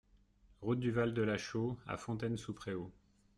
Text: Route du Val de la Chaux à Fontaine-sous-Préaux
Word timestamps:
Route 0.63 0.79
du 0.79 0.89
Val 0.89 1.13
de 1.13 1.21
la 1.21 1.37
Chaux 1.37 1.77
à 1.85 1.95
Fontaine-sous-Préaux 1.95 2.91